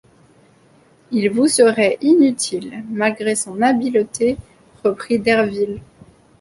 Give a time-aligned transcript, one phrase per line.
[1.11, 4.35] Il vous serait inutile, malgré son habileté,
[4.83, 5.79] reprit Derville.